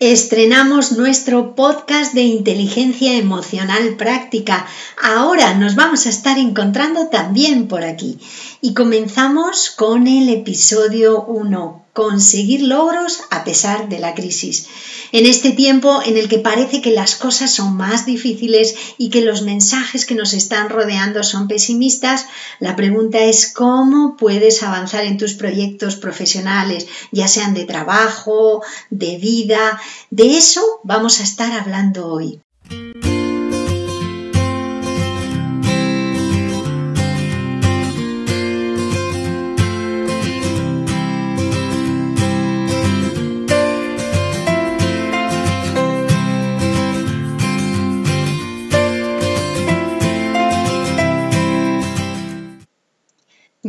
Estrenamos 0.00 0.92
nuestro 0.92 1.56
podcast 1.56 2.14
de 2.14 2.20
inteligencia 2.20 3.16
emocional 3.16 3.96
práctica. 3.96 4.64
Ahora 4.96 5.54
nos 5.54 5.74
vamos 5.74 6.06
a 6.06 6.10
estar 6.10 6.38
encontrando 6.38 7.08
también 7.08 7.66
por 7.66 7.82
aquí. 7.82 8.16
Y 8.60 8.74
comenzamos 8.74 9.70
con 9.70 10.06
el 10.06 10.28
episodio 10.28 11.24
1, 11.24 11.87
conseguir 11.98 12.62
logros 12.62 13.22
a 13.28 13.42
pesar 13.42 13.88
de 13.88 13.98
la 13.98 14.14
crisis. 14.14 14.68
En 15.10 15.26
este 15.26 15.50
tiempo 15.50 16.00
en 16.06 16.16
el 16.16 16.28
que 16.28 16.38
parece 16.38 16.80
que 16.80 16.92
las 16.92 17.16
cosas 17.16 17.52
son 17.52 17.76
más 17.76 18.06
difíciles 18.06 18.76
y 18.98 19.10
que 19.10 19.20
los 19.20 19.42
mensajes 19.42 20.06
que 20.06 20.14
nos 20.14 20.32
están 20.32 20.68
rodeando 20.68 21.24
son 21.24 21.48
pesimistas, 21.48 22.26
la 22.60 22.76
pregunta 22.76 23.18
es 23.18 23.52
cómo 23.52 24.16
puedes 24.16 24.62
avanzar 24.62 25.06
en 25.06 25.18
tus 25.18 25.34
proyectos 25.34 25.96
profesionales, 25.96 26.86
ya 27.10 27.26
sean 27.26 27.52
de 27.52 27.64
trabajo, 27.64 28.62
de 28.90 29.16
vida. 29.16 29.80
De 30.10 30.36
eso 30.36 30.62
vamos 30.84 31.18
a 31.18 31.24
estar 31.24 31.50
hablando 31.50 32.06
hoy. 32.06 32.40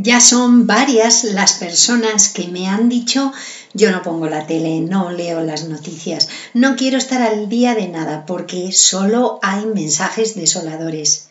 Ya 0.10 0.22
son 0.22 0.66
varias 0.66 1.24
las 1.24 1.54
personas 1.54 2.30
que 2.30 2.48
me 2.48 2.68
han 2.68 2.90
dicho 2.90 3.32
yo 3.76 3.92
no 3.92 4.02
pongo 4.02 4.28
la 4.28 4.48
tele, 4.48 4.82
no 4.82 5.12
leo 5.12 5.42
las 5.44 5.66
noticias, 5.70 6.30
no 6.56 6.76
quiero 6.76 6.98
estar 6.98 7.22
al 7.22 7.48
día 7.48 7.76
de 7.76 7.90
nada 7.90 8.26
porque 8.26 8.72
solo 8.72 9.38
hay 9.44 9.68
mensajes 9.68 10.34
desoladores. 10.34 11.30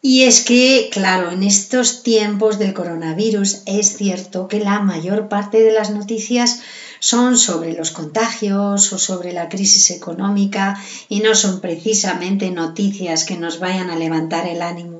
Y 0.00 0.22
es 0.22 0.44
que, 0.44 0.90
claro, 0.92 1.32
en 1.32 1.42
estos 1.42 2.04
tiempos 2.04 2.60
del 2.60 2.72
coronavirus 2.72 3.62
es 3.66 3.96
cierto 3.96 4.46
que 4.46 4.60
la 4.60 4.78
mayor 4.78 5.28
parte 5.28 5.60
de 5.64 5.72
las 5.72 5.90
noticias 5.90 6.60
son 7.00 7.36
sobre 7.36 7.72
los 7.72 7.90
contagios 7.90 8.92
o 8.92 8.98
sobre 8.98 9.32
la 9.32 9.48
crisis 9.48 9.90
económica 9.90 10.80
y 11.08 11.18
no 11.18 11.34
son 11.34 11.60
precisamente 11.60 12.52
noticias 12.52 13.24
que 13.24 13.36
nos 13.36 13.58
vayan 13.58 13.90
a 13.90 13.96
levantar 13.96 14.46
el 14.46 14.62
ánimo. 14.62 14.97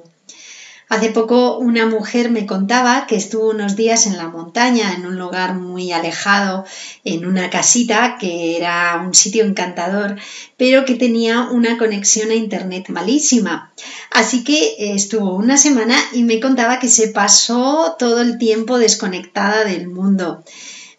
Hace 0.88 1.10
poco 1.10 1.58
una 1.58 1.84
mujer 1.84 2.30
me 2.30 2.46
contaba 2.46 3.06
que 3.06 3.16
estuvo 3.16 3.50
unos 3.50 3.76
días 3.76 4.06
en 4.06 4.16
la 4.16 4.28
montaña, 4.28 4.94
en 4.94 5.04
un 5.04 5.18
lugar 5.18 5.54
muy 5.54 5.92
alejado, 5.92 6.64
en 7.04 7.26
una 7.26 7.50
casita 7.50 8.16
que 8.18 8.56
era 8.56 9.02
un 9.04 9.14
sitio 9.14 9.44
encantador, 9.44 10.16
pero 10.56 10.86
que 10.86 10.94
tenía 10.94 11.48
una 11.50 11.76
conexión 11.76 12.30
a 12.30 12.34
Internet 12.34 12.88
malísima. 12.88 13.70
Así 14.10 14.44
que 14.44 14.94
estuvo 14.94 15.34
una 15.34 15.58
semana 15.58 15.94
y 16.14 16.22
me 16.22 16.40
contaba 16.40 16.78
que 16.78 16.88
se 16.88 17.08
pasó 17.08 17.96
todo 17.98 18.22
el 18.22 18.38
tiempo 18.38 18.78
desconectada 18.78 19.64
del 19.64 19.88
mundo. 19.88 20.42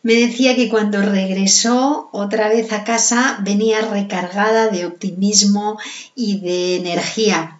Me 0.04 0.14
decía 0.14 0.56
que 0.56 0.70
cuando 0.70 1.02
regresó 1.02 2.10
otra 2.14 2.48
vez 2.48 2.72
a 2.72 2.84
casa 2.84 3.40
venía 3.42 3.82
recargada 3.82 4.68
de 4.68 4.86
optimismo 4.86 5.80
y 6.16 6.40
de 6.40 6.78
energía. 6.78 7.59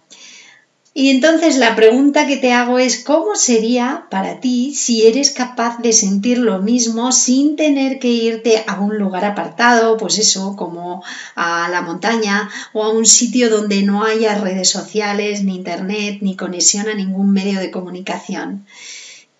Y 0.92 1.10
entonces 1.10 1.56
la 1.56 1.76
pregunta 1.76 2.26
que 2.26 2.36
te 2.36 2.52
hago 2.52 2.80
es, 2.80 3.04
¿cómo 3.04 3.36
sería 3.36 4.06
para 4.10 4.40
ti 4.40 4.74
si 4.74 5.06
eres 5.06 5.30
capaz 5.30 5.78
de 5.78 5.92
sentir 5.92 6.38
lo 6.38 6.58
mismo 6.58 7.12
sin 7.12 7.54
tener 7.54 8.00
que 8.00 8.08
irte 8.08 8.64
a 8.66 8.80
un 8.80 8.98
lugar 8.98 9.24
apartado, 9.24 9.96
pues 9.96 10.18
eso, 10.18 10.56
como 10.56 11.04
a 11.36 11.68
la 11.68 11.82
montaña 11.82 12.50
o 12.72 12.82
a 12.82 12.90
un 12.90 13.06
sitio 13.06 13.50
donde 13.50 13.82
no 13.82 14.04
haya 14.04 14.38
redes 14.38 14.68
sociales, 14.68 15.44
ni 15.44 15.54
internet, 15.54 16.18
ni 16.22 16.34
conexión 16.34 16.88
a 16.88 16.94
ningún 16.94 17.32
medio 17.32 17.60
de 17.60 17.70
comunicación? 17.70 18.66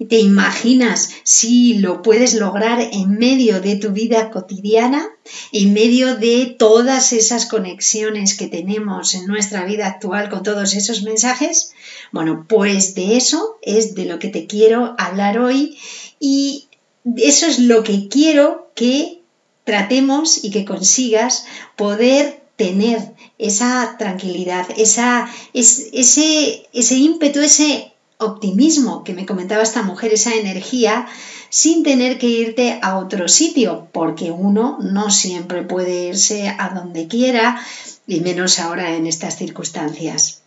¿Te 0.09 0.19
imaginas 0.19 1.11
si 1.25 1.75
lo 1.75 2.00
puedes 2.00 2.33
lograr 2.34 2.81
en 2.81 3.19
medio 3.19 3.61
de 3.61 3.77
tu 3.77 3.91
vida 3.91 4.31
cotidiana, 4.31 5.06
en 5.53 5.75
medio 5.75 6.16
de 6.16 6.56
todas 6.59 7.12
esas 7.12 7.44
conexiones 7.44 8.34
que 8.34 8.47
tenemos 8.47 9.15
en 9.15 9.27
nuestra 9.27 9.65
vida 9.66 9.87
actual 9.87 10.31
con 10.31 10.43
todos 10.43 10.75
esos 10.75 11.03
mensajes? 11.03 11.75
Bueno, 12.12 12.47
pues 12.49 12.94
de 12.94 13.19
eso 13.19 13.59
es 13.60 13.94
de 13.94 14.06
lo 14.06 14.19
que 14.19 14.28
te 14.28 14.47
quiero 14.47 14.94
hablar 14.97 15.39
hoy 15.39 15.77
y 16.19 16.69
eso 17.16 17.47
es 17.47 17.59
lo 17.59 17.83
que 17.83 18.09
quiero 18.09 18.71
que 18.75 19.21
tratemos 19.65 20.44
y 20.44 20.50
que 20.50 20.65
consigas 20.65 21.44
poder 21.77 22.41
tener 22.56 22.99
esa 23.39 23.97
tranquilidad, 23.99 24.66
esa, 24.77 25.31
ese, 25.53 26.66
ese 26.72 26.94
ímpetu, 26.97 27.41
ese 27.41 27.90
optimismo 28.20 29.03
que 29.04 29.14
me 29.14 29.26
comentaba 29.26 29.62
esta 29.62 29.82
mujer, 29.82 30.12
esa 30.12 30.34
energía, 30.34 31.06
sin 31.48 31.82
tener 31.82 32.19
que 32.19 32.28
irte 32.28 32.78
a 32.82 32.98
otro 32.98 33.28
sitio, 33.28 33.88
porque 33.92 34.31
uno 34.31 34.78
no 34.81 35.10
siempre 35.10 35.62
puede 35.62 36.08
irse 36.08 36.48
a 36.48 36.70
donde 36.70 37.09
quiera, 37.09 37.60
y 38.06 38.20
menos 38.20 38.59
ahora 38.59 38.94
en 38.94 39.06
estas 39.06 39.36
circunstancias. 39.36 40.42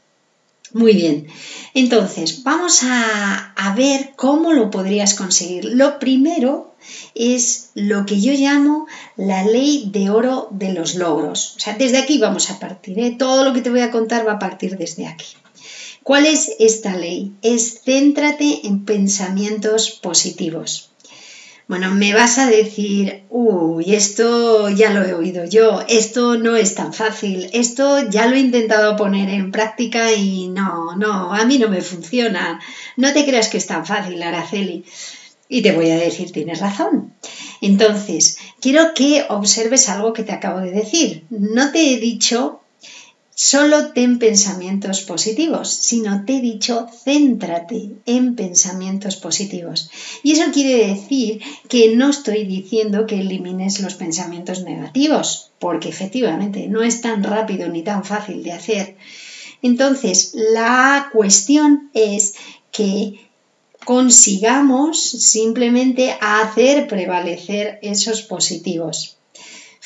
Muy 0.74 0.94
bien, 0.94 1.28
entonces 1.76 2.44
vamos 2.44 2.82
a, 2.84 3.54
ver 3.78 4.14
cómo 4.16 4.54
lo 4.54 4.72
podrías 4.72 5.14
conseguir. 5.14 5.66
Lo 5.66 6.00
primero 6.00 6.76
es 7.16 7.70
lo 7.76 8.06
que 8.06 8.20
yo 8.20 8.34
llamo 8.34 8.88
la 9.16 9.44
ley 9.44 9.90
de 9.92 10.10
oro 10.10 10.48
de 10.52 10.74
los 10.74 10.96
logros. 10.96 11.56
O 11.58 11.60
sea, 11.60 11.76
desde 11.76 11.98
aquí 11.98 12.18
vamos 12.18 12.50
a 12.50 12.60
partir. 12.60 13.00
¿eh? 13.00 13.16
Todo 13.18 13.44
lo 13.44 13.54
que 13.54 13.62
te 13.62 13.70
voy 13.70 13.82
a 13.82 13.92
contar 13.92 14.28
va 14.28 14.34
a 14.34 14.40
partir 14.40 14.78
desde 14.78 15.08
aquí. 15.08 15.26
¿Cuál 16.04 16.26
es 16.26 16.52
esta 16.60 16.98
ley? 16.98 17.32
Es 17.42 17.82
céntrate 17.86 18.68
en 18.68 18.84
pensamientos 18.84 19.90
positivos. 19.90 20.92
Bueno, 21.70 21.92
me 21.92 22.14
vas 22.14 22.40
a 22.40 22.48
decir, 22.48 23.24
uy, 23.30 23.96
esto 23.96 24.70
ya 24.70 24.90
lo 24.92 25.06
he 25.06 25.14
oído 25.14 25.46
yo, 25.46 25.82
esto 25.88 26.38
no 26.38 26.58
es 26.58 26.76
tan 26.76 26.94
fácil, 26.94 27.50
esto 27.54 28.10
ya 28.10 28.28
lo 28.28 28.36
he 28.36 28.40
intentado 28.40 28.98
poner 28.98 29.30
en 29.30 29.52
práctica 29.52 30.12
y 30.12 30.50
no, 30.50 30.98
no, 30.98 31.34
a 31.34 31.46
mí 31.46 31.58
no 31.58 31.70
me 31.70 31.82
funciona. 31.82 32.60
No 32.98 33.14
te 33.14 33.24
creas 33.24 33.48
que 33.48 33.58
es 33.58 33.68
tan 33.68 33.86
fácil, 33.86 34.22
Araceli. 34.22 34.84
Y 35.48 35.62
te 35.62 35.72
voy 35.72 35.90
a 35.90 35.98
decir, 35.98 36.34
tienes 36.34 36.60
razón. 36.60 37.14
Entonces, 37.62 38.40
quiero 38.60 38.94
que 38.94 39.26
observes 39.30 39.88
algo 39.88 40.12
que 40.12 40.24
te 40.24 40.34
acabo 40.34 40.60
de 40.60 40.72
decir. 40.72 41.24
No 41.30 41.72
te 41.72 41.94
he 41.94 41.98
dicho 41.98 42.63
Solo 43.36 43.94
ten 43.94 44.20
pensamientos 44.20 45.02
positivos, 45.02 45.68
sino 45.70 46.24
te 46.24 46.38
he 46.38 46.42
dicho, 46.42 46.88
céntrate 47.04 47.90
en 48.06 48.36
pensamientos 48.36 49.16
positivos. 49.16 49.90
Y 50.22 50.34
eso 50.34 50.52
quiere 50.52 50.88
decir 50.88 51.42
que 51.68 51.96
no 51.96 52.12
estoy 52.12 52.46
diciendo 52.46 53.08
que 53.08 53.20
elimines 53.20 53.80
los 53.80 53.96
pensamientos 53.96 54.62
negativos, 54.64 55.52
porque 55.58 55.90
efectivamente 55.90 56.68
no 56.68 56.84
es 56.84 57.02
tan 57.02 57.24
rápido 57.24 57.70
ni 57.70 57.82
tan 57.82 58.06
fácil 58.06 58.44
de 58.44 58.52
hacer. 58.52 58.98
Entonces, 59.64 60.34
la 60.36 61.10
cuestión 61.12 61.90
es 61.94 62.36
que 62.72 63.20
consigamos 63.84 65.02
simplemente 65.02 66.16
hacer 66.22 66.88
prevalecer 66.88 67.80
esos 67.82 68.22
positivos. 68.22 69.18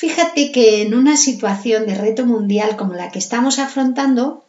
Fíjate 0.00 0.52
que 0.52 0.82
en 0.82 0.94
una 0.94 1.16
situación 1.16 1.84
de 1.86 1.94
reto 1.94 2.24
mundial 2.24 2.76
como 2.76 2.94
la 2.94 3.10
que 3.10 3.18
estamos 3.18 3.58
afrontando, 3.58 4.44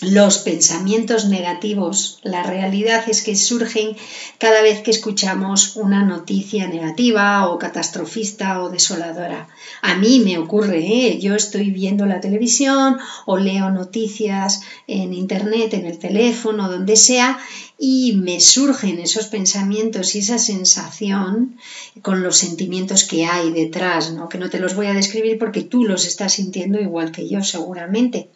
los 0.00 0.38
pensamientos 0.38 1.26
negativos, 1.26 2.20
la 2.22 2.42
realidad 2.42 3.04
es 3.08 3.22
que 3.22 3.36
surgen 3.36 3.96
cada 4.38 4.62
vez 4.62 4.80
que 4.80 4.90
escuchamos 4.90 5.76
una 5.76 6.04
noticia 6.04 6.66
negativa 6.68 7.46
o 7.48 7.58
catastrofista 7.58 8.62
o 8.62 8.70
desoladora. 8.70 9.48
A 9.82 9.96
mí 9.96 10.20
me 10.20 10.38
ocurre, 10.38 10.78
¿eh? 10.78 11.18
yo 11.20 11.34
estoy 11.34 11.70
viendo 11.70 12.06
la 12.06 12.20
televisión 12.20 12.96
o 13.26 13.36
leo 13.36 13.70
noticias 13.70 14.62
en 14.86 15.12
internet, 15.12 15.74
en 15.74 15.84
el 15.84 15.98
teléfono, 15.98 16.70
donde 16.70 16.96
sea, 16.96 17.38
y 17.78 18.14
me 18.14 18.40
surgen 18.40 19.00
esos 19.00 19.26
pensamientos 19.26 20.14
y 20.14 20.20
esa 20.20 20.38
sensación 20.38 21.58
con 22.00 22.22
los 22.22 22.38
sentimientos 22.38 23.04
que 23.04 23.26
hay 23.26 23.50
detrás, 23.52 24.12
¿no? 24.12 24.30
que 24.30 24.38
no 24.38 24.48
te 24.48 24.60
los 24.60 24.74
voy 24.74 24.86
a 24.86 24.94
describir 24.94 25.38
porque 25.38 25.62
tú 25.62 25.84
los 25.84 26.06
estás 26.06 26.34
sintiendo 26.34 26.80
igual 26.80 27.12
que 27.12 27.28
yo 27.28 27.42
seguramente. 27.42 28.30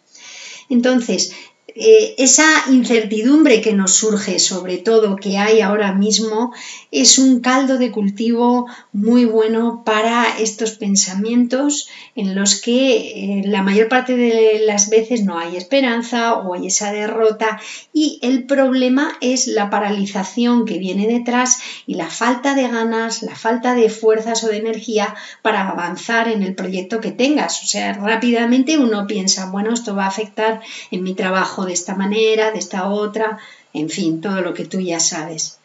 Entonces, 0.69 1.33
eh, 1.77 2.15
esa 2.17 2.45
incertidumbre 2.69 3.59
que 3.59 3.73
nos 3.73 3.95
surge, 3.95 4.39
sobre 4.39 4.77
todo 4.77 5.17
que 5.17 5.37
hay 5.37 5.59
ahora 5.59 5.91
mismo, 5.91 6.53
es 6.89 7.19
un 7.19 7.41
caldo 7.41 7.77
de 7.77 7.91
cultivo 7.91 8.67
muy 8.93 9.25
bueno 9.25 9.83
para 9.85 10.39
estos 10.39 10.71
pensamientos 10.71 11.89
en 12.15 12.33
los 12.33 12.61
que 12.61 13.41
eh, 13.41 13.41
la 13.45 13.61
mayor 13.61 13.89
parte 13.89 14.15
de 14.15 14.61
las 14.65 14.89
veces 14.89 15.25
no 15.25 15.37
hay 15.37 15.57
esperanza 15.57 16.35
o 16.35 16.53
hay 16.53 16.67
esa 16.67 16.93
derrota 16.93 17.59
y 17.91 18.19
el 18.21 18.45
problema 18.45 19.17
es 19.19 19.47
la 19.47 19.69
paralización 19.69 20.65
que 20.65 20.77
viene 20.77 21.07
detrás 21.07 21.59
y 21.85 21.95
la 21.95 22.09
falta 22.09 22.55
de 22.55 22.69
ganas, 22.69 23.21
la 23.21 23.35
falta 23.35 23.75
de 23.75 23.89
fuerzas 23.89 24.45
o 24.45 24.47
de 24.47 24.57
energía 24.57 25.13
para 25.41 25.69
avanzar 25.69 26.29
en 26.29 26.41
el 26.41 26.55
proyecto 26.55 27.01
que 27.01 27.11
tengas. 27.11 27.61
O 27.63 27.67
sea, 27.67 27.91
rápidamente 27.91 28.77
uno 28.77 29.07
piensa, 29.07 29.51
bueno, 29.51 29.73
esto 29.73 29.93
va 29.93 30.05
a 30.05 30.07
afectar 30.07 30.61
en 30.91 31.03
mi 31.03 31.15
trabajo 31.15 31.64
de 31.65 31.73
esta 31.73 31.95
manera, 31.95 32.51
de 32.51 32.59
esta 32.59 32.89
otra, 32.89 33.39
en 33.73 33.89
fin, 33.89 34.21
todo 34.21 34.41
lo 34.41 34.53
que 34.53 34.65
tú 34.65 34.79
ya 34.79 34.99
sabes. 34.99 35.59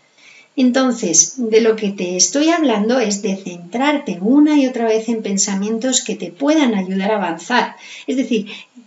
Entonces, 0.57 1.35
de 1.37 1.61
lo 1.61 1.77
que 1.77 1.91
te 1.91 2.17
estoy 2.17 2.51
hablando 2.51 2.99
es 2.99 3.23
de 3.23 3.37
centrarte 3.37 4.19
una 4.21 4.59
y 4.59 4.67
otra 4.67 4.85
vez 4.85 5.09
en 5.09 5.23
pensamientos 5.23 6.03
que 6.03 6.17
te 6.17 6.31
puedan 6.31 6.75
ayudar 6.75 7.13
a 7.13 7.17
avanzar. 7.17 7.77
Es 8.07 8.17
decir, 8.17 8.47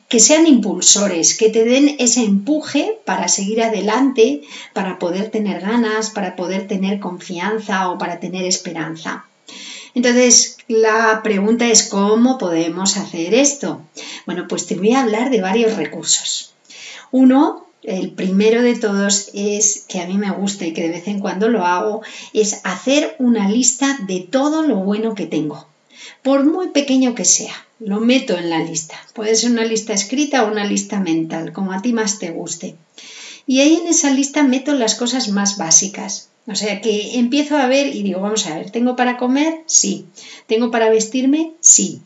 que 0.09 0.19
sean 0.19 0.45
impulsores, 0.45 1.35
que 1.35 1.49
te 1.49 1.63
den 1.63 1.95
ese 1.97 2.23
empuje 2.23 2.99
para 3.05 3.27
seguir 3.27 3.63
adelante, 3.63 4.41
para 4.73 4.99
poder 4.99 5.31
tener 5.31 5.61
ganas, 5.61 6.11
para 6.11 6.35
poder 6.35 6.67
tener 6.67 6.99
confianza 6.99 7.89
o 7.89 7.97
para 7.97 8.19
tener 8.19 8.45
esperanza. 8.45 9.25
Entonces, 9.95 10.57
la 10.67 11.21
pregunta 11.23 11.67
es 11.67 11.83
cómo 11.83 12.37
podemos 12.37 12.97
hacer 12.97 13.33
esto. 13.33 13.81
Bueno, 14.25 14.47
pues 14.47 14.67
te 14.67 14.75
voy 14.75 14.93
a 14.93 15.01
hablar 15.01 15.31
de 15.31 15.41
varios 15.41 15.77
recursos. 15.77 16.52
Uno, 17.13 17.67
el 17.83 18.09
primero 18.09 18.63
de 18.63 18.75
todos 18.75 19.29
es 19.35 19.85
que 19.87 19.99
a 19.99 20.07
mí 20.07 20.17
me 20.17 20.31
gusta 20.31 20.65
y 20.65 20.73
que 20.73 20.81
de 20.81 20.89
vez 20.89 21.07
en 21.07 21.19
cuando 21.19 21.47
lo 21.47 21.63
hago, 21.63 22.01
es 22.33 22.61
hacer 22.63 23.15
una 23.19 23.47
lista 23.47 23.99
de 24.07 24.21
todo 24.21 24.63
lo 24.63 24.77
bueno 24.77 25.13
que 25.13 25.27
tengo, 25.27 25.67
por 26.23 26.43
muy 26.43 26.69
pequeño 26.69 27.13
que 27.13 27.23
sea. 27.23 27.53
Lo 27.77 27.99
meto 27.99 28.35
en 28.35 28.49
la 28.49 28.63
lista. 28.63 28.95
Puede 29.13 29.35
ser 29.35 29.51
una 29.51 29.63
lista 29.63 29.93
escrita 29.93 30.43
o 30.43 30.51
una 30.51 30.65
lista 30.65 30.99
mental, 30.99 31.53
como 31.53 31.71
a 31.71 31.83
ti 31.83 31.93
más 31.93 32.17
te 32.17 32.31
guste. 32.31 32.77
Y 33.45 33.59
ahí 33.59 33.75
en 33.75 33.87
esa 33.89 34.09
lista 34.09 34.41
meto 34.41 34.73
las 34.73 34.95
cosas 34.95 35.29
más 35.29 35.57
básicas. 35.57 36.29
O 36.47 36.55
sea 36.55 36.81
que 36.81 37.19
empiezo 37.19 37.57
a 37.57 37.67
ver 37.67 37.95
y 37.95 38.01
digo, 38.01 38.21
vamos 38.21 38.47
a 38.47 38.57
ver, 38.57 38.71
¿tengo 38.71 38.95
para 38.95 39.17
comer? 39.17 39.61
Sí. 39.67 40.07
¿Tengo 40.47 40.71
para 40.71 40.89
vestirme? 40.89 41.51
Sí. 41.59 42.01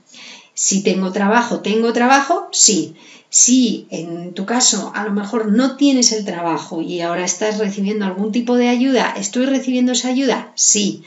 Si 0.60 0.82
tengo 0.82 1.12
trabajo, 1.12 1.60
¿tengo 1.60 1.94
trabajo? 1.94 2.48
Sí. 2.52 2.96
Si 3.30 3.86
en 3.92 4.34
tu 4.34 4.48
caso 4.48 4.92
a 4.96 5.04
lo 5.04 5.12
mejor 5.12 5.52
no 5.52 5.76
tienes 5.76 6.12
el 6.12 6.26
trabajo 6.26 6.82
y 6.82 7.02
ahora 7.02 7.26
estás 7.26 7.60
recibiendo 7.60 8.06
algún 8.06 8.32
tipo 8.32 8.56
de 8.56 8.68
ayuda, 8.68 9.14
¿estoy 9.16 9.46
recibiendo 9.46 9.92
esa 9.92 10.08
ayuda? 10.08 10.52
Sí. 10.56 11.04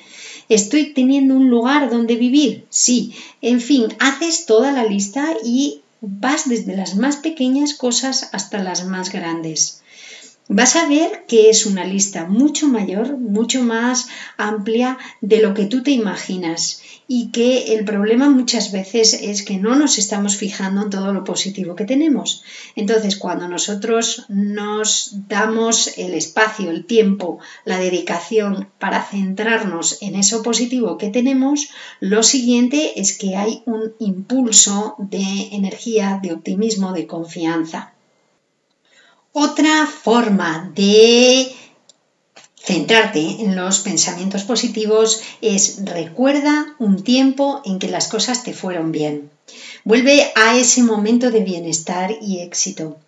¿Estoy 0.49 0.95
teniendo 0.95 1.35
un 1.35 1.51
lugar 1.51 1.91
donde 1.91 2.15
vivir? 2.15 2.65
Sí. 2.71 3.13
En 3.43 3.61
fin, 3.61 3.89
haces 3.99 4.47
toda 4.47 4.71
la 4.71 4.85
lista 4.85 5.27
y 5.45 5.81
vas 6.01 6.49
desde 6.49 6.77
las 6.77 6.95
más 6.95 7.17
pequeñas 7.17 7.75
cosas 7.75 8.29
hasta 8.31 8.63
las 8.63 8.87
más 8.87 9.11
grandes 9.11 9.81
vas 10.53 10.75
a 10.75 10.89
ver 10.89 11.27
que 11.29 11.49
es 11.49 11.65
una 11.65 11.85
lista 11.85 12.27
mucho 12.27 12.67
mayor, 12.67 13.17
mucho 13.17 13.63
más 13.63 14.09
amplia 14.37 14.99
de 15.21 15.41
lo 15.41 15.55
que 15.55 15.67
tú 15.67 15.85
te 15.85 15.93
imaginas 15.93 16.83
y 17.13 17.33
que 17.33 17.75
el 17.75 17.85
problema 17.85 18.31
muchas 18.31 18.71
veces 18.71 19.15
es 19.15 19.43
que 19.43 19.57
no 19.57 19.75
nos 19.75 19.99
estamos 19.99 20.37
fijando 20.37 20.83
en 20.83 20.91
todo 20.91 21.13
lo 21.13 21.25
positivo 21.25 21.75
que 21.75 21.85
tenemos. 21.85 22.45
Entonces, 22.77 23.17
cuando 23.17 23.49
nosotros 23.49 24.27
nos 24.29 25.17
damos 25.27 25.99
el 25.99 26.15
espacio, 26.15 26.71
el 26.71 26.85
tiempo, 26.85 27.41
la 27.65 27.81
dedicación 27.81 28.71
para 28.79 29.03
centrarnos 29.03 30.01
en 30.03 30.15
eso 30.15 30.45
positivo 30.45 30.99
que 30.99 31.09
tenemos, 31.09 31.71
lo 31.99 32.23
siguiente 32.23 33.01
es 33.01 33.19
que 33.19 33.35
hay 33.35 33.65
un 33.67 33.93
impulso 33.99 34.95
de 34.99 35.49
energía, 35.51 36.21
de 36.23 36.33
optimismo, 36.33 36.93
de 36.93 37.09
confianza. 37.09 37.93
Otra 39.33 39.85
forma 39.87 40.71
de 40.77 41.51
centrarte 42.63 43.43
en 43.43 43.57
los 43.57 43.81
pensamientos 43.81 44.45
positivos 44.45 45.21
es 45.41 45.85
recuerda 45.85 46.75
un 46.79 47.03
tiempo 47.03 47.63
en 47.65 47.79
que 47.79 47.89
las 47.89 48.09
cosas 48.09 48.43
te 48.43 48.53
fueron 48.53 48.93
bien. 48.93 49.31
Vuelve 49.85 50.31
a 50.35 50.57
ese 50.57 50.83
momento 50.83 51.31
de 51.31 51.41
bienestar 51.41 52.17
y 52.21 52.41
éxito. 52.41 52.99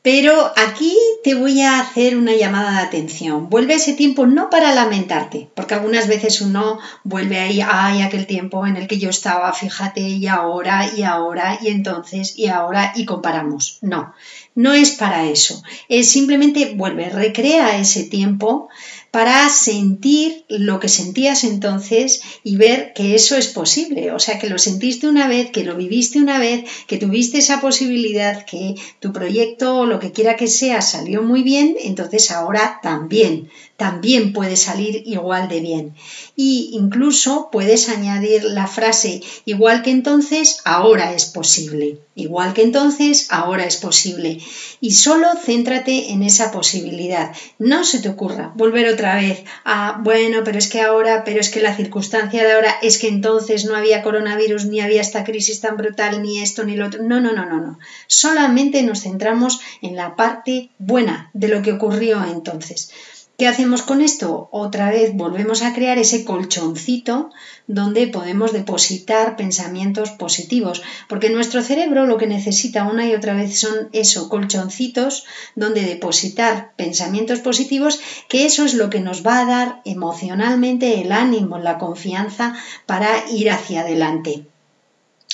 Pero 0.00 0.52
aquí 0.56 0.96
te 1.24 1.34
voy 1.34 1.60
a 1.62 1.80
hacer 1.80 2.16
una 2.16 2.34
llamada 2.34 2.72
de 2.72 2.86
atención. 2.86 3.50
Vuelve 3.50 3.74
ese 3.74 3.94
tiempo 3.94 4.26
no 4.26 4.48
para 4.48 4.72
lamentarte, 4.72 5.48
porque 5.54 5.74
algunas 5.74 6.06
veces 6.06 6.40
uno 6.40 6.78
vuelve 7.02 7.40
ahí, 7.40 7.60
ay, 7.60 8.02
aquel 8.02 8.26
tiempo 8.26 8.66
en 8.66 8.76
el 8.76 8.86
que 8.86 8.98
yo 8.98 9.10
estaba, 9.10 9.52
fíjate, 9.52 10.00
y 10.00 10.28
ahora, 10.28 10.88
y 10.96 11.02
ahora, 11.02 11.58
y 11.60 11.68
entonces, 11.68 12.38
y 12.38 12.46
ahora, 12.46 12.92
y 12.94 13.06
comparamos. 13.06 13.78
No, 13.80 14.14
no 14.54 14.72
es 14.72 14.92
para 14.92 15.24
eso. 15.24 15.62
Es 15.88 16.10
simplemente 16.10 16.74
vuelve, 16.76 17.10
recrea 17.10 17.78
ese 17.78 18.04
tiempo 18.04 18.68
para 19.10 19.48
sentir 19.48 20.44
lo 20.48 20.80
que 20.80 20.88
sentías 20.88 21.44
entonces 21.44 22.20
y 22.44 22.56
ver 22.56 22.92
que 22.94 23.14
eso 23.14 23.36
es 23.36 23.48
posible. 23.48 24.12
O 24.12 24.18
sea, 24.18 24.38
que 24.38 24.48
lo 24.48 24.58
sentiste 24.58 25.08
una 25.08 25.28
vez, 25.28 25.50
que 25.50 25.64
lo 25.64 25.76
viviste 25.76 26.18
una 26.18 26.38
vez, 26.38 26.64
que 26.86 26.98
tuviste 26.98 27.38
esa 27.38 27.60
posibilidad, 27.60 28.44
que 28.44 28.74
tu 29.00 29.12
proyecto 29.12 29.76
o 29.76 29.86
lo 29.86 29.98
que 29.98 30.12
quiera 30.12 30.36
que 30.36 30.48
sea 30.48 30.82
salió 30.82 31.22
muy 31.22 31.42
bien, 31.42 31.76
entonces 31.82 32.30
ahora 32.30 32.80
también, 32.82 33.50
también 33.78 34.32
puede 34.32 34.56
salir 34.56 35.04
igual 35.06 35.46
de 35.48 35.60
bien. 35.60 35.94
Y 36.34 36.70
incluso 36.72 37.48
puedes 37.52 37.88
añadir 37.88 38.42
la 38.42 38.66
frase 38.66 39.22
igual 39.44 39.82
que 39.82 39.92
entonces, 39.92 40.60
ahora 40.64 41.14
es 41.14 41.26
posible. 41.26 42.00
Igual 42.16 42.54
que 42.54 42.62
entonces, 42.62 43.28
ahora 43.30 43.64
es 43.66 43.76
posible. 43.76 44.40
Y 44.80 44.94
solo 44.94 45.28
céntrate 45.40 46.10
en 46.10 46.24
esa 46.24 46.50
posibilidad. 46.50 47.30
No 47.60 47.84
se 47.84 48.00
te 48.00 48.08
ocurra 48.08 48.52
volver 48.56 48.88
otra 48.88 49.14
vez 49.14 49.44
a, 49.64 50.00
bueno, 50.02 50.42
pero 50.44 50.58
es 50.58 50.66
que 50.66 50.80
ahora, 50.80 51.22
pero 51.22 51.38
es 51.38 51.48
que 51.48 51.62
la 51.62 51.76
circunstancia 51.76 52.42
de 52.42 52.54
ahora 52.54 52.74
es 52.82 52.98
que 52.98 53.06
entonces 53.06 53.64
no 53.64 53.76
había 53.76 54.02
coronavirus, 54.02 54.64
ni 54.64 54.80
había 54.80 55.00
esta 55.00 55.22
crisis 55.22 55.60
tan 55.60 55.76
brutal, 55.76 56.20
ni 56.20 56.42
esto, 56.42 56.64
ni 56.64 56.74
lo 56.74 56.86
otro. 56.86 57.04
No, 57.04 57.20
no, 57.20 57.30
no, 57.32 57.46
no, 57.46 57.60
no. 57.60 57.78
Solamente 58.08 58.82
nos 58.82 59.02
centramos 59.02 59.60
en 59.82 59.94
la 59.94 60.16
parte 60.16 60.70
buena 60.78 61.30
de 61.32 61.46
lo 61.46 61.62
que 61.62 61.70
ocurrió 61.70 62.24
entonces. 62.24 62.90
¿Qué 63.38 63.46
hacemos 63.46 63.82
con 63.82 64.00
esto? 64.00 64.48
Otra 64.50 64.90
vez 64.90 65.14
volvemos 65.14 65.62
a 65.62 65.72
crear 65.72 65.96
ese 65.96 66.24
colchoncito 66.24 67.30
donde 67.68 68.08
podemos 68.08 68.52
depositar 68.52 69.36
pensamientos 69.36 70.10
positivos, 70.10 70.82
porque 71.08 71.30
nuestro 71.30 71.62
cerebro 71.62 72.04
lo 72.04 72.18
que 72.18 72.26
necesita 72.26 72.88
una 72.88 73.06
y 73.06 73.14
otra 73.14 73.34
vez 73.34 73.56
son 73.56 73.90
esos 73.92 74.26
colchoncitos 74.26 75.24
donde 75.54 75.82
depositar 75.82 76.72
pensamientos 76.74 77.38
positivos, 77.38 78.00
que 78.28 78.44
eso 78.44 78.64
es 78.64 78.74
lo 78.74 78.90
que 78.90 78.98
nos 78.98 79.24
va 79.24 79.38
a 79.38 79.46
dar 79.46 79.82
emocionalmente 79.84 81.00
el 81.00 81.12
ánimo, 81.12 81.60
la 81.60 81.78
confianza 81.78 82.56
para 82.86 83.30
ir 83.30 83.52
hacia 83.52 83.82
adelante. 83.82 84.46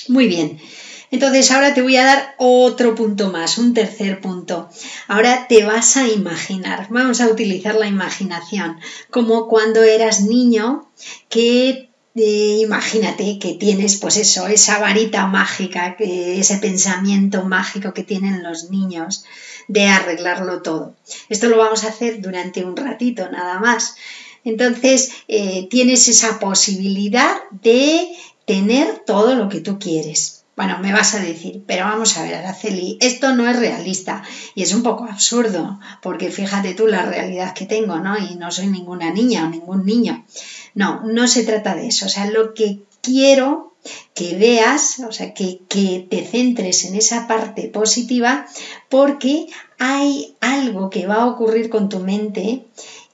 Muy 0.07 0.27
bien. 0.27 0.59
Entonces 1.11 1.51
ahora 1.51 1.73
te 1.73 1.81
voy 1.81 1.97
a 1.97 2.05
dar 2.05 2.35
otro 2.37 2.95
punto 2.95 3.31
más, 3.31 3.57
un 3.57 3.73
tercer 3.73 4.21
punto. 4.21 4.69
Ahora 5.07 5.47
te 5.47 5.63
vas 5.63 5.97
a 5.97 6.07
imaginar, 6.07 6.87
vamos 6.89 7.21
a 7.21 7.27
utilizar 7.27 7.75
la 7.75 7.87
imaginación, 7.87 8.79
como 9.09 9.47
cuando 9.47 9.83
eras 9.83 10.21
niño 10.21 10.89
que 11.29 11.89
eh, 12.15 12.59
imagínate 12.61 13.39
que 13.39 13.55
tienes 13.55 13.97
pues 13.97 14.15
eso, 14.15 14.47
esa 14.47 14.79
varita 14.79 15.27
mágica, 15.27 15.97
que, 15.97 16.39
ese 16.39 16.57
pensamiento 16.57 17.43
mágico 17.43 17.93
que 17.93 18.03
tienen 18.03 18.41
los 18.41 18.71
niños 18.71 19.25
de 19.67 19.87
arreglarlo 19.87 20.61
todo. 20.61 20.95
Esto 21.27 21.49
lo 21.49 21.57
vamos 21.57 21.83
a 21.83 21.89
hacer 21.89 22.21
durante 22.21 22.63
un 22.63 22.77
ratito 22.77 23.29
nada 23.29 23.59
más. 23.59 23.95
Entonces 24.45 25.11
eh, 25.27 25.67
tienes 25.69 26.07
esa 26.07 26.39
posibilidad 26.39 27.35
de 27.51 28.07
tener 28.45 28.99
todo 28.99 29.35
lo 29.35 29.49
que 29.49 29.59
tú 29.59 29.77
quieres. 29.77 30.44
Bueno, 30.55 30.79
me 30.79 30.93
vas 30.93 31.13
a 31.15 31.21
decir, 31.21 31.63
pero 31.67 31.83
vamos 31.83 32.15
a 32.15 32.23
ver, 32.23 32.35
Araceli, 32.35 32.97
esto 33.01 33.35
no 33.35 33.47
es 33.47 33.59
realista 33.59 34.23
y 34.53 34.63
es 34.63 34.73
un 34.73 34.83
poco 34.83 35.03
absurdo, 35.03 35.79
porque 36.01 36.31
fíjate 36.31 36.73
tú 36.73 36.87
la 36.87 37.05
realidad 37.05 37.53
que 37.53 37.65
tengo, 37.65 37.99
¿no? 37.99 38.17
Y 38.17 38.35
no 38.35 38.51
soy 38.51 38.67
ninguna 38.67 39.11
niña 39.11 39.45
o 39.45 39.49
ningún 39.49 39.85
niño. 39.85 40.25
No, 40.73 41.01
no 41.03 41.27
se 41.27 41.43
trata 41.43 41.75
de 41.75 41.87
eso. 41.87 42.05
O 42.05 42.09
sea, 42.09 42.31
lo 42.31 42.53
que 42.53 42.79
quiero 43.01 43.73
que 44.13 44.35
veas, 44.37 44.99
o 44.99 45.11
sea, 45.11 45.33
que, 45.33 45.61
que 45.67 46.07
te 46.09 46.25
centres 46.25 46.85
en 46.85 46.95
esa 46.95 47.27
parte 47.27 47.67
positiva, 47.67 48.47
porque 48.89 49.47
hay 49.77 50.35
algo 50.39 50.89
que 50.89 51.05
va 51.05 51.15
a 51.15 51.27
ocurrir 51.27 51.69
con 51.69 51.89
tu 51.89 51.99
mente 51.99 52.65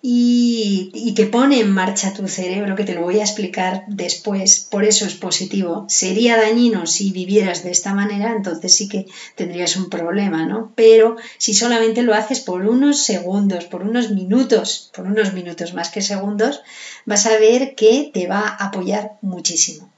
y, 0.03 1.13
que 1.15 1.25
pone 1.25 1.60
en 1.60 1.72
marcha 1.72 2.13
tu 2.13 2.27
cerebro, 2.27 2.75
que 2.75 2.84
te 2.84 2.96
lo 2.96 3.03
voy 3.03 3.20
a 3.20 3.24
explicar 3.24 3.84
después, 3.88 4.67
por 4.72 4.84
eso 4.84 5.05
es 5.05 5.13
positivo. 5.13 5.86
Sería 5.89 6.38
dañino 6.38 6.88
si 6.88 7.12
vivieras 7.12 7.63
de 7.63 7.72
esta 7.72 7.93
manera, 7.93 8.34
entonces 8.36 8.74
sí 8.74 8.88
que 8.88 9.05
tendrías 9.36 9.75
un 9.75 9.89
problema, 9.89 10.46
¿no? 10.46 10.72
Pero 10.75 11.17
si 11.38 11.53
solamente 11.53 12.01
lo 12.01 12.15
haces 12.15 12.39
por 12.39 12.65
unos 12.65 13.03
segundos, 13.03 13.65
por 13.65 13.84
unos 13.84 14.10
minutos, 14.12 14.89
por 14.96 15.05
unos 15.05 15.34
minutos 15.34 15.74
más 15.74 15.89
que 15.89 16.01
segundos, 16.01 16.62
vas 17.05 17.25
a 17.27 17.38
ver 17.38 17.75
que 17.75 18.10
te 18.12 18.27
va 18.27 18.39
a 18.39 18.65
apoyar 18.67 19.17
muchísimo. 19.22 19.91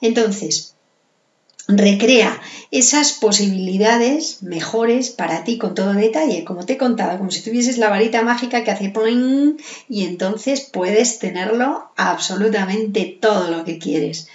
Entonces, 0.00 0.74
recrea 1.68 2.40
esas 2.70 3.12
posibilidades 3.12 4.42
mejores 4.42 5.10
para 5.10 5.44
ti 5.44 5.58
con 5.58 5.74
todo 5.74 5.92
detalle, 5.92 6.44
como 6.44 6.64
te 6.64 6.74
he 6.74 6.78
contado, 6.78 7.18
como 7.18 7.30
si 7.30 7.42
tuvieses 7.42 7.78
la 7.78 7.90
varita 7.90 8.22
mágica 8.22 8.64
que 8.64 8.70
hace 8.70 8.92
y 9.88 10.04
entonces 10.04 10.68
puedes 10.72 11.18
tenerlo 11.18 11.90
absolutamente 11.96 13.18
todo 13.20 13.50
lo 13.50 13.64
que 13.64 13.78
quieres. 13.78 14.28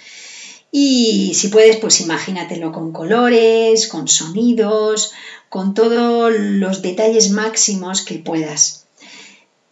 Y 0.70 1.32
si 1.34 1.48
puedes, 1.48 1.76
pues 1.76 2.00
imagínatelo 2.00 2.72
con 2.72 2.92
colores, 2.92 3.88
con 3.88 4.06
sonidos, 4.06 5.12
con 5.48 5.74
todos 5.74 6.32
los 6.32 6.82
detalles 6.82 7.30
máximos 7.30 8.02
que 8.02 8.16
puedas. 8.16 8.86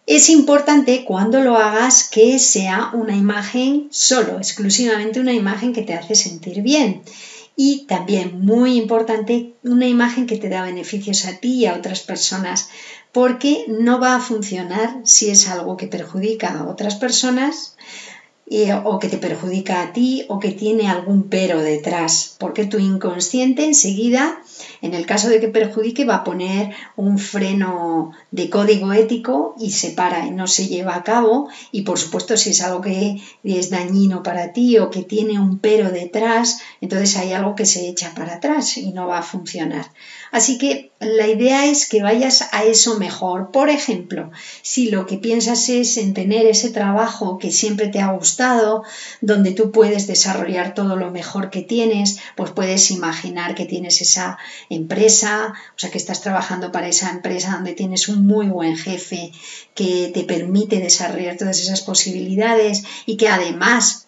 Es 0.06 0.30
importante 0.30 1.04
cuando 1.04 1.40
lo 1.40 1.56
hagas 1.56 2.08
que 2.08 2.38
sea 2.38 2.90
una 2.94 3.16
imagen 3.16 3.88
solo, 3.90 4.38
exclusivamente 4.38 5.20
una 5.20 5.32
imagen 5.32 5.72
que 5.72 5.82
te 5.82 5.94
hace 5.94 6.14
sentir 6.14 6.62
bien 6.62 7.02
y 7.56 7.86
también 7.86 8.44
muy 8.44 8.76
importante 8.76 9.54
una 9.64 9.86
imagen 9.86 10.26
que 10.26 10.36
te 10.36 10.50
da 10.50 10.62
beneficios 10.62 11.24
a 11.24 11.40
ti 11.40 11.54
y 11.54 11.66
a 11.66 11.74
otras 11.74 12.00
personas 12.00 12.68
porque 13.12 13.64
no 13.66 13.98
va 13.98 14.14
a 14.14 14.20
funcionar 14.20 15.00
si 15.04 15.30
es 15.30 15.48
algo 15.48 15.78
que 15.78 15.86
perjudica 15.86 16.50
a 16.50 16.68
otras 16.68 16.96
personas 16.96 17.76
o 18.84 18.98
que 18.98 19.08
te 19.08 19.18
perjudica 19.18 19.82
a 19.82 19.92
ti 19.92 20.24
o 20.28 20.38
que 20.38 20.52
tiene 20.52 20.88
algún 20.88 21.28
pero 21.28 21.60
detrás, 21.60 22.36
porque 22.38 22.64
tu 22.64 22.78
inconsciente 22.78 23.64
enseguida, 23.64 24.40
en 24.82 24.94
el 24.94 25.06
caso 25.06 25.28
de 25.28 25.40
que 25.40 25.48
perjudique, 25.48 26.04
va 26.04 26.16
a 26.16 26.24
poner 26.24 26.74
un 26.96 27.18
freno 27.18 28.12
de 28.30 28.50
código 28.50 28.92
ético 28.92 29.54
y 29.58 29.70
se 29.70 29.90
para 29.90 30.26
y 30.26 30.30
no 30.30 30.46
se 30.46 30.66
lleva 30.66 30.94
a 30.94 31.02
cabo. 31.02 31.48
Y 31.72 31.82
por 31.82 31.98
supuesto, 31.98 32.36
si 32.36 32.50
es 32.50 32.60
algo 32.62 32.80
que 32.80 33.20
es 33.44 33.70
dañino 33.70 34.22
para 34.22 34.52
ti 34.52 34.78
o 34.78 34.90
que 34.90 35.02
tiene 35.02 35.38
un 35.38 35.58
pero 35.58 35.90
detrás, 35.90 36.60
entonces 36.80 37.16
hay 37.16 37.32
algo 37.32 37.54
que 37.54 37.66
se 37.66 37.88
echa 37.88 38.14
para 38.14 38.34
atrás 38.34 38.76
y 38.76 38.92
no 38.92 39.06
va 39.06 39.18
a 39.18 39.22
funcionar. 39.22 39.90
Así 40.32 40.58
que 40.58 40.90
la 41.00 41.28
idea 41.28 41.66
es 41.66 41.88
que 41.88 42.02
vayas 42.02 42.48
a 42.52 42.64
eso 42.64 42.98
mejor. 42.98 43.50
Por 43.50 43.70
ejemplo, 43.70 44.30
si 44.62 44.90
lo 44.90 45.06
que 45.06 45.18
piensas 45.18 45.68
es 45.68 45.96
en 45.96 46.14
tener 46.14 46.46
ese 46.46 46.70
trabajo 46.70 47.38
que 47.38 47.50
siempre 47.50 47.88
te 47.88 48.00
ha 48.00 48.12
gustado, 48.12 48.82
donde 49.20 49.52
tú 49.52 49.70
puedes 49.70 50.06
desarrollar 50.06 50.74
todo 50.74 50.96
lo 50.96 51.10
mejor 51.10 51.50
que 51.50 51.62
tienes, 51.62 52.18
pues 52.36 52.50
puedes 52.50 52.90
imaginar 52.90 53.54
que 53.54 53.66
tienes 53.66 54.00
esa 54.00 54.38
empresa, 54.68 55.52
o 55.74 55.78
sea, 55.78 55.90
que 55.90 55.98
estás 55.98 56.20
trabajando 56.20 56.72
para 56.72 56.88
esa 56.88 57.10
empresa 57.10 57.52
donde 57.52 57.74
tienes 57.74 58.08
un 58.08 58.26
muy 58.26 58.46
buen 58.48 58.76
jefe 58.76 59.32
que 59.74 60.10
te 60.12 60.24
permite 60.24 60.78
desarrollar 60.80 61.36
todas 61.36 61.60
esas 61.60 61.80
posibilidades 61.82 62.84
y 63.06 63.16
que 63.16 63.28
además 63.28 64.05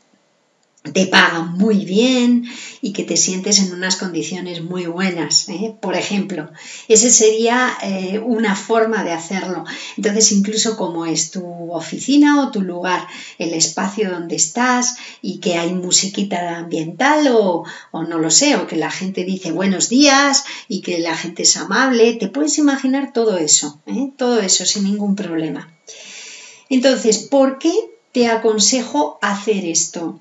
te 0.82 1.06
pagan 1.06 1.54
muy 1.54 1.84
bien 1.84 2.44
y 2.80 2.92
que 2.92 3.04
te 3.04 3.16
sientes 3.16 3.58
en 3.58 3.72
unas 3.72 3.96
condiciones 3.96 4.62
muy 4.62 4.86
buenas. 4.86 5.48
¿eh? 5.48 5.74
Por 5.80 5.96
ejemplo, 5.96 6.50
esa 6.86 7.10
sería 7.10 7.76
eh, 7.82 8.20
una 8.24 8.54
forma 8.54 9.04
de 9.04 9.12
hacerlo. 9.12 9.64
Entonces, 9.96 10.32
incluso 10.32 10.76
como 10.76 11.04
es 11.04 11.30
tu 11.30 11.72
oficina 11.72 12.42
o 12.42 12.50
tu 12.50 12.62
lugar, 12.62 13.06
el 13.38 13.54
espacio 13.54 14.10
donde 14.10 14.36
estás 14.36 14.96
y 15.20 15.40
que 15.40 15.56
hay 15.56 15.74
musiquita 15.74 16.56
ambiental 16.56 17.28
o, 17.32 17.64
o 17.90 18.02
no 18.04 18.18
lo 18.18 18.30
sé, 18.30 18.56
o 18.56 18.66
que 18.66 18.76
la 18.76 18.90
gente 18.90 19.24
dice 19.24 19.52
buenos 19.52 19.88
días 19.88 20.44
y 20.68 20.80
que 20.80 20.98
la 21.00 21.16
gente 21.16 21.42
es 21.42 21.56
amable, 21.56 22.14
te 22.14 22.28
puedes 22.28 22.56
imaginar 22.58 23.12
todo 23.12 23.36
eso, 23.36 23.80
¿eh? 23.86 24.12
todo 24.16 24.40
eso 24.40 24.64
sin 24.64 24.84
ningún 24.84 25.16
problema. 25.16 25.72
Entonces, 26.70 27.18
¿por 27.18 27.58
qué 27.58 27.72
te 28.12 28.28
aconsejo 28.28 29.18
hacer 29.22 29.64
esto? 29.64 30.20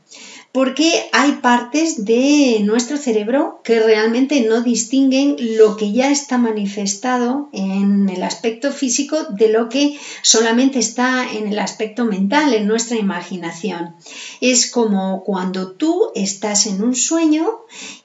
Porque 0.57 1.07
hay 1.11 1.33
partes 1.33 2.03
de 2.03 2.61
nuestro 2.63 2.97
cerebro 2.97 3.61
que 3.63 3.79
realmente 3.79 4.41
no 4.41 4.61
distinguen 4.63 5.35
lo 5.55 5.77
que 5.77 5.91
ya 5.91 6.09
está 6.09 6.39
manifestado 6.39 7.49
en 7.53 8.09
el 8.09 8.23
aspecto 8.23 8.71
físico 8.71 9.17
de 9.29 9.49
lo 9.49 9.69
que 9.69 9.99
solamente 10.23 10.79
está 10.79 11.31
en 11.31 11.47
el 11.47 11.59
aspecto 11.59 12.05
mental, 12.05 12.55
en 12.55 12.65
nuestra 12.65 12.97
imaginación. 12.97 13.97
Es 14.41 14.71
como 14.71 15.23
cuando 15.23 15.73
tú 15.73 16.09
estás 16.15 16.65
en 16.65 16.81
un 16.81 16.95
sueño 16.95 17.47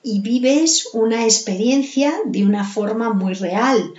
y 0.02 0.20
vives 0.20 0.90
una 0.92 1.24
experiencia 1.24 2.12
de 2.26 2.44
una 2.44 2.64
forma 2.64 3.14
muy 3.14 3.32
real. 3.32 3.94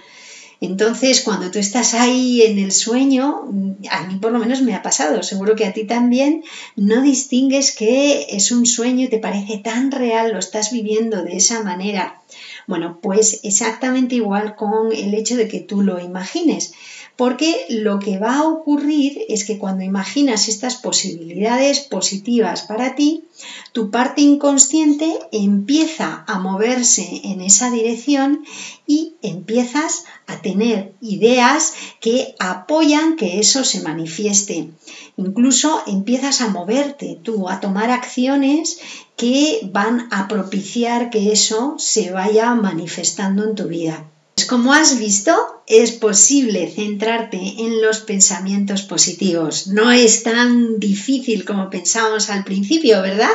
Entonces, 0.63 1.19
cuando 1.19 1.51
tú 1.51 1.59
estás 1.59 1.93
ahí 1.93 2.41
en 2.41 2.57
el 2.57 2.71
sueño, 2.71 3.41
a 3.89 4.03
mí 4.05 4.15
por 4.15 4.31
lo 4.31 4.39
menos 4.39 4.61
me 4.61 4.73
ha 4.73 4.81
pasado, 4.81 5.21
seguro 5.21 5.57
que 5.57 5.65
a 5.65 5.73
ti 5.73 5.83
también, 5.83 6.41
no 6.77 7.01
distingues 7.01 7.75
que 7.75 8.27
es 8.29 8.49
un 8.49 8.65
sueño 8.65 9.09
te 9.09 9.19
parece 9.19 9.57
tan 9.57 9.91
real, 9.91 10.31
lo 10.31 10.39
estás 10.39 10.71
viviendo 10.71 11.21
de 11.21 11.35
esa 11.35 11.61
manera. 11.63 12.21
Bueno, 12.65 12.99
pues 13.01 13.41
exactamente 13.43 14.15
igual 14.15 14.55
con 14.55 14.93
el 14.93 15.13
hecho 15.13 15.35
de 15.35 15.49
que 15.49 15.59
tú 15.59 15.81
lo 15.81 15.99
imagines. 15.99 16.73
Porque 17.15 17.67
lo 17.69 17.99
que 17.99 18.17
va 18.17 18.37
a 18.37 18.47
ocurrir 18.47 19.19
es 19.29 19.45
que 19.45 19.59
cuando 19.59 19.83
imaginas 19.83 20.47
estas 20.47 20.75
posibilidades 20.77 21.79
positivas 21.79 22.63
para 22.63 22.95
ti, 22.95 23.25
tu 23.71 23.91
parte 23.91 24.21
inconsciente 24.21 25.19
empieza 25.31 26.23
a 26.27 26.39
moverse 26.39 27.21
en 27.23 27.41
esa 27.41 27.69
dirección 27.69 28.43
y 28.87 29.13
empiezas 29.21 30.05
a 30.25 30.41
tener 30.41 30.93
ideas 31.01 31.73
que 31.99 32.33
apoyan 32.39 33.15
que 33.15 33.39
eso 33.39 33.63
se 33.63 33.81
manifieste. 33.81 34.69
Incluso 35.15 35.83
empiezas 35.85 36.41
a 36.41 36.47
moverte 36.47 37.19
tú, 37.21 37.47
a 37.47 37.59
tomar 37.59 37.91
acciones 37.91 38.79
que 39.15 39.69
van 39.71 40.07
a 40.11 40.27
propiciar 40.27 41.11
que 41.11 41.31
eso 41.31 41.75
se 41.77 42.11
vaya 42.11 42.55
manifestando 42.55 43.43
en 43.43 43.55
tu 43.55 43.67
vida. 43.67 44.09
Pues 44.35 44.47
como 44.47 44.73
has 44.73 44.97
visto, 44.97 45.63
es 45.67 45.91
posible 45.91 46.71
centrarte 46.71 47.37
en 47.37 47.81
los 47.81 47.99
pensamientos 47.99 48.81
positivos. 48.81 49.67
No 49.67 49.91
es 49.91 50.23
tan 50.23 50.79
difícil 50.79 51.45
como 51.45 51.69
pensábamos 51.69 52.29
al 52.29 52.43
principio, 52.43 53.01
¿verdad? 53.01 53.31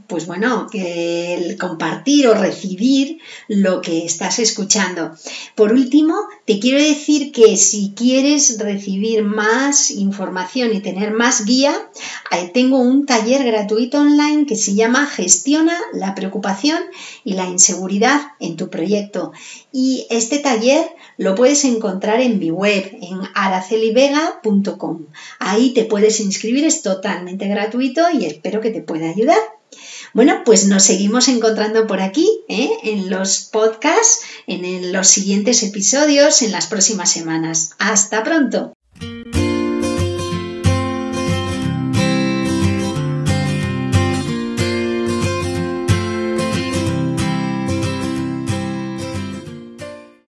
pues 0.09 0.27
bueno, 0.27 0.67
el 0.73 1.57
compartir 1.57 2.27
o 2.27 2.35
recibir 2.35 3.21
lo 3.47 3.81
que 3.81 4.05
estás 4.05 4.41
escuchando. 4.41 5.13
Por 5.55 5.73
último, 5.73 6.17
te 6.45 6.59
quiero 6.59 6.83
decir 6.83 7.31
que 7.31 7.57
si 7.57 7.93
quieres 7.97 8.59
recibir 8.59 9.23
más 9.23 9.93
información 9.93 10.75
y 10.75 10.81
tener 10.81 11.13
más 11.13 11.45
guía, 11.45 11.73
tengo 12.53 12.79
un 12.79 13.07
taller 13.07 13.45
gratuito 13.45 14.01
online 14.01 14.47
que 14.47 14.57
se 14.57 14.75
llama 14.75 15.07
Gestiona 15.07 15.79
la 15.93 16.17
preocupación 16.17 16.81
y 17.23 17.35
la 17.35 17.47
inseguridad 17.47 18.21
en 18.41 18.57
tu 18.57 18.71
proyecto. 18.71 19.33
Y 19.71 20.07
este 20.11 20.39
taller 20.39 20.85
lo 21.17 21.35
puedes 21.35 21.65
encontrar 21.65 22.21
en 22.21 22.39
mi 22.39 22.51
web, 22.51 22.91
en 23.01 23.21
aracelivega.com. 23.35 25.07
Ahí 25.39 25.73
te 25.75 25.85
puedes 25.85 26.21
inscribir, 26.21 26.65
es 26.65 26.83
totalmente 26.83 27.49
gratuito 27.49 28.03
y 28.13 28.27
espero 28.27 28.61
que 28.61 28.71
te 28.71 28.83
pueda 28.83 29.09
ayudar. 29.09 29.39
Bueno, 30.13 30.43
pues 30.45 30.67
nos 30.67 30.83
seguimos 30.83 31.29
encontrando 31.29 31.87
por 31.87 32.01
aquí, 32.01 32.29
¿eh? 32.49 32.71
en 32.83 33.09
los 33.09 33.49
podcasts, 33.51 34.21
en 34.47 34.93
los 34.93 35.09
siguientes 35.09 35.63
episodios, 35.63 36.43
en 36.43 36.53
las 36.53 36.67
próximas 36.67 37.11
semanas. 37.11 37.71
Hasta 37.79 38.23
pronto. 38.23 38.75